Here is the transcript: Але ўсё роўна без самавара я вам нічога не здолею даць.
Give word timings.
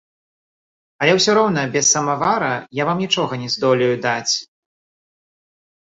Але 1.03 1.11
ўсё 1.17 1.31
роўна 1.39 1.61
без 1.77 1.85
самавара 1.97 2.49
я 2.81 2.91
вам 2.91 2.97
нічога 3.07 3.33
не 3.45 3.49
здолею 3.57 3.95
даць. 4.11 4.29